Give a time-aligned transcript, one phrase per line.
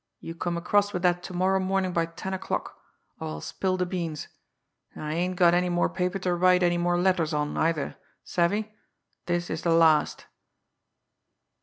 [0.19, 2.75] You come across with that to morrow morning by ten o'clock
[3.19, 4.29] or I'll spill the beans.
[4.95, 8.73] And I ain't got any more paper to write any more letters on either savvy?
[9.27, 10.25] This is the last.